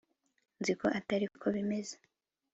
nzi 0.59 0.73
ko 0.79 0.85
atari 0.99 1.25
ko 1.41 1.47
bimeze 1.55 1.95